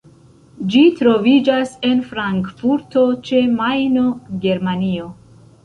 Ĝi 0.75 0.79
troviĝas 1.01 1.75
en 1.91 2.01
Frankfurto 2.13 3.05
ĉe 3.29 3.45
Majno, 3.61 4.09
Germanio. 4.47 5.11